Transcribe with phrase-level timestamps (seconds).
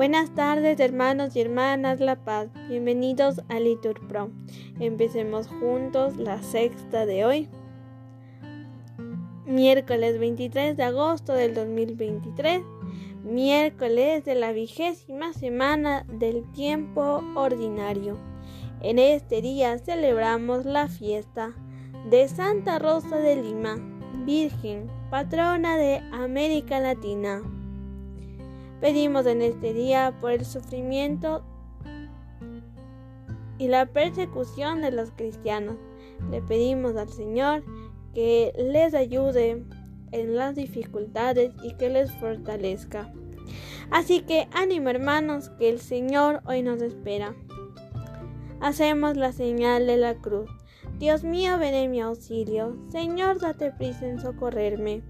[0.00, 4.30] Buenas tardes hermanos y hermanas La Paz, bienvenidos a Litur Pro.
[4.78, 7.50] Empecemos juntos la sexta de hoy.
[9.44, 12.62] Miércoles 23 de agosto del 2023,
[13.24, 18.16] miércoles de la vigésima semana del tiempo ordinario.
[18.80, 21.54] En este día celebramos la fiesta
[22.08, 23.76] de Santa Rosa de Lima,
[24.24, 27.42] Virgen, patrona de América Latina.
[28.80, 31.44] Pedimos en este día por el sufrimiento
[33.58, 35.76] y la persecución de los cristianos.
[36.30, 37.62] Le pedimos al Señor
[38.14, 39.62] que les ayude
[40.12, 43.12] en las dificultades y que les fortalezca.
[43.90, 47.34] Así que ánimo hermanos, que el Señor hoy nos espera.
[48.60, 50.50] Hacemos la señal de la cruz.
[50.98, 52.76] Dios mío, ven en mi auxilio.
[52.90, 55.02] Señor, date prisa en socorrerme.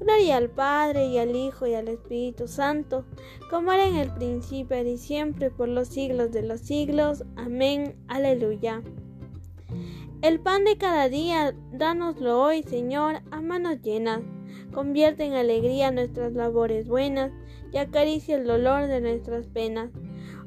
[0.00, 3.04] Gloria al Padre y al Hijo y al Espíritu Santo,
[3.48, 7.24] como era en el principio y siempre por los siglos de los siglos.
[7.36, 7.94] Amén.
[8.08, 8.82] Aleluya.
[10.20, 14.22] El pan de cada día, dánoslo hoy, Señor, a manos llenas.
[14.72, 17.30] Convierte en alegría nuestras labores buenas
[17.72, 19.90] y acaricia el dolor de nuestras penas.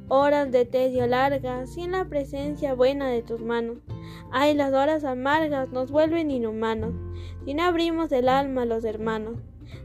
[0.09, 3.77] Horas de tedio largas, sin la presencia buena de tus manos.
[4.31, 6.93] Ay, las horas amargas nos vuelven inhumanos,
[7.45, 9.37] si no abrimos el alma a los hermanos.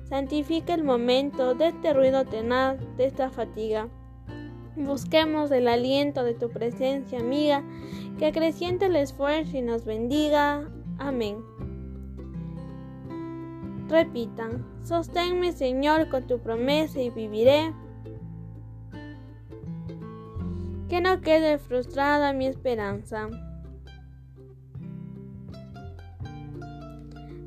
[0.04, 3.88] Santifica el momento de este ruido tenaz, de esta fatiga.
[4.76, 7.62] Busquemos el aliento de tu presencia, amiga,
[8.18, 10.68] que acreciente el esfuerzo y nos bendiga.
[10.98, 11.36] Amén.
[13.88, 17.74] Repitan, sosténme Señor con tu promesa y viviré.
[20.88, 23.28] Que no quede frustrada mi esperanza.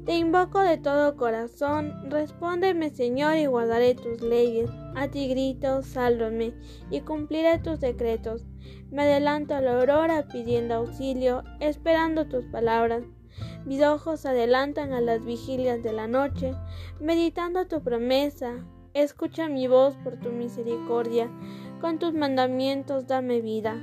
[0.05, 4.69] Te invoco de todo corazón, respóndeme Señor y guardaré tus leyes.
[4.95, 6.53] A ti grito, sálvame
[6.91, 8.45] y cumpliré tus decretos.
[8.91, 13.01] Me adelanto a la aurora pidiendo auxilio, esperando tus palabras.
[13.65, 16.53] Mis ojos adelantan a las vigilias de la noche,
[16.99, 18.63] meditando tu promesa.
[18.93, 21.31] Escucha mi voz por tu misericordia,
[21.81, 23.75] con tus mandamientos dame vida.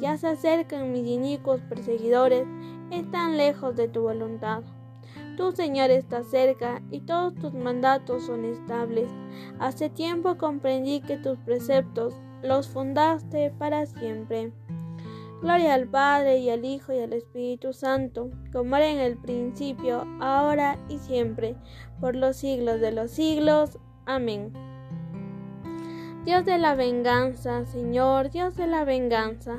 [0.00, 2.46] Ya se acercan mis inicuos perseguidores,
[2.90, 4.62] están lejos de tu voluntad.
[5.36, 9.10] Tu Señor está cerca y todos tus mandatos son estables.
[9.58, 14.52] Hace tiempo comprendí que tus preceptos los fundaste para siempre.
[15.40, 20.06] Gloria al Padre y al Hijo y al Espíritu Santo, como era en el principio,
[20.20, 21.56] ahora y siempre,
[22.00, 23.78] por los siglos de los siglos.
[24.06, 24.52] Amén.
[26.24, 29.56] Dios de la venganza, Señor, Dios de la venganza,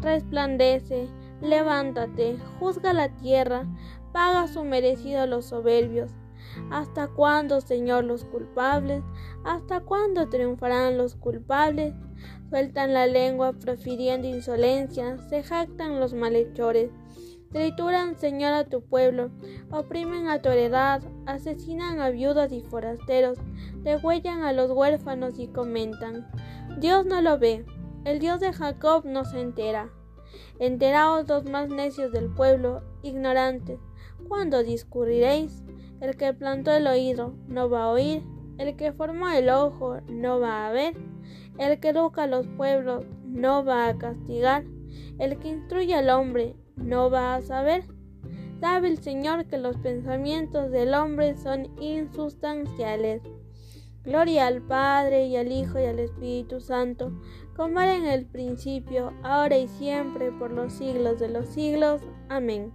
[0.00, 1.08] resplandece,
[1.40, 3.66] levántate, juzga la tierra,
[4.14, 6.12] paga su merecido a los soberbios.
[6.70, 9.02] ¿Hasta cuándo, Señor, los culpables?
[9.44, 11.94] ¿Hasta cuándo triunfarán los culpables?
[12.48, 16.90] Sueltan la lengua profiriendo insolencia, se jactan los malhechores.
[17.50, 19.32] Trituran, Señor, a tu pueblo,
[19.72, 23.38] oprimen a tu heredad, asesinan a viudas y forasteros,
[23.82, 26.30] degüellan a los huérfanos y comentan.
[26.78, 27.66] Dios no lo ve,
[28.04, 29.90] el Dios de Jacob no se entera.
[30.60, 33.80] Enteraos los más necios del pueblo, ignorantes,
[34.28, 35.62] ¿Cuándo discurriréis?
[36.00, 38.22] El que plantó el oído no va a oír,
[38.58, 40.94] el que formó el ojo no va a ver,
[41.58, 44.64] el que educa a los pueblos no va a castigar,
[45.18, 47.84] el que instruye al hombre no va a saber.
[48.60, 53.22] Sabe el Señor que los pensamientos del hombre son insustanciales.
[54.04, 57.12] Gloria al Padre y al Hijo y al Espíritu Santo,
[57.56, 62.02] como era en el principio, ahora y siempre, por los siglos de los siglos.
[62.28, 62.72] Amén.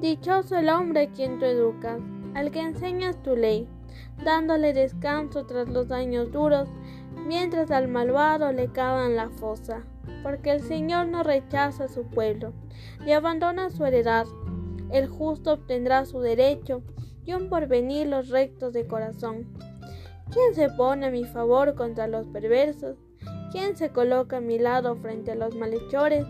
[0.00, 2.00] Dichoso el hombre quien tú educas,
[2.34, 3.68] al que enseñas tu ley,
[4.24, 6.70] dándole descanso tras los años duros,
[7.26, 9.82] mientras al malvado le cavan la fosa,
[10.22, 12.54] porque el Señor no rechaza a su pueblo,
[13.04, 14.26] ni abandona su heredad.
[14.90, 16.82] El justo obtendrá su derecho,
[17.26, 19.46] y un porvenir los rectos de corazón.
[20.32, 22.96] ¿Quién se pone a mi favor contra los perversos?
[23.52, 26.24] ¿Quién se coloca a mi lado frente a los malhechores?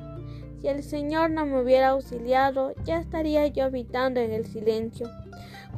[0.60, 5.08] Si el Señor no me hubiera auxiliado, ya estaría yo habitando en el silencio.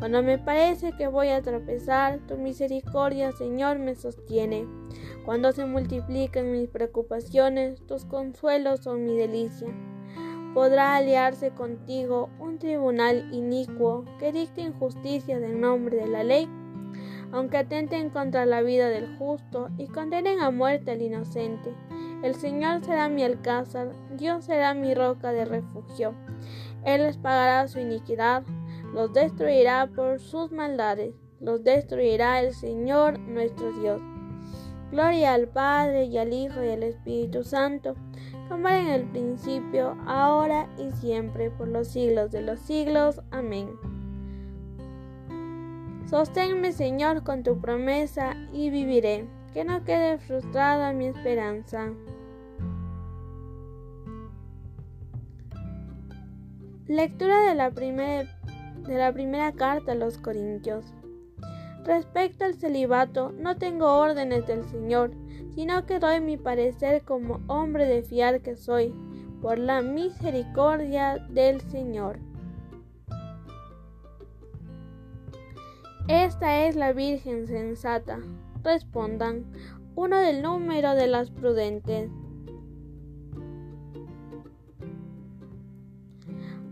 [0.00, 4.66] Cuando me parece que voy a tropezar, tu misericordia, Señor, me sostiene.
[5.24, 9.68] Cuando se multiplican mis preocupaciones, tus consuelos son mi delicia.
[10.52, 16.48] ¿Podrá aliarse contigo un tribunal inicuo que dicte injusticia en nombre de la ley?
[17.30, 21.72] Aunque atenten contra la vida del justo y condenen a muerte al inocente,
[22.22, 26.14] el Señor será mi alcázar, Dios será mi roca de refugio.
[26.84, 28.44] Él les pagará su iniquidad,
[28.94, 34.00] los destruirá por sus maldades, los destruirá el Señor nuestro Dios.
[34.92, 37.94] Gloria al Padre y al Hijo y al Espíritu Santo,
[38.48, 43.22] como era en el principio, ahora y siempre, por los siglos de los siglos.
[43.30, 43.70] Amén.
[46.04, 51.92] Sosténme, Señor, con tu promesa y viviré, que no quede frustrada mi esperanza.
[56.86, 60.92] Lectura de la, de la primera carta a los Corintios.
[61.84, 65.12] Respecto al celibato, no tengo órdenes del Señor,
[65.54, 68.94] sino que doy mi parecer como hombre de fiar que soy,
[69.40, 72.18] por la misericordia del Señor.
[76.08, 78.20] Esta es la Virgen sensata.
[78.62, 79.44] Respondan,
[79.94, 82.10] uno del número de las prudentes.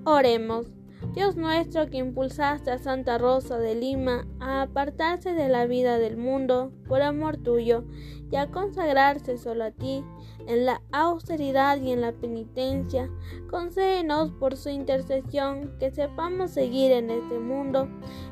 [0.05, 0.67] Oremos.
[1.15, 6.17] Dios nuestro que impulsaste a Santa Rosa de Lima a apartarse de la vida del
[6.17, 7.85] mundo por amor tuyo
[8.31, 10.05] y a consagrarse solo a ti
[10.47, 13.11] en la austeridad y en la penitencia,
[13.51, 17.89] concédenos por su intercesión que sepamos seguir en este mundo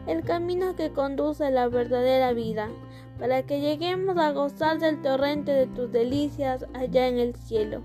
[0.07, 2.69] el camino que conduce a la verdadera vida,
[3.19, 7.82] para que lleguemos a gozar del torrente de tus delicias allá en el cielo.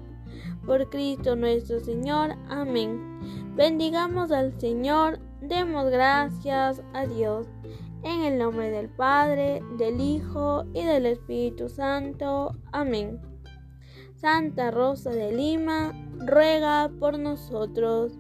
[0.66, 2.36] Por Cristo nuestro Señor.
[2.50, 3.54] Amén.
[3.56, 7.48] Bendigamos al Señor, demos gracias a Dios.
[8.04, 12.56] En el nombre del Padre, del Hijo y del Espíritu Santo.
[12.72, 13.22] Amén.
[14.16, 18.18] Santa Rosa de Lima, ruega por nosotros.